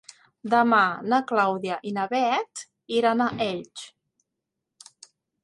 [0.51, 0.77] Demà
[1.13, 2.65] na Clàudia i na Bet
[3.01, 3.87] iran a Elx.